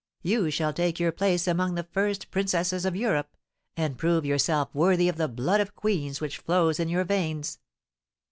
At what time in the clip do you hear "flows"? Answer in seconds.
6.39-6.79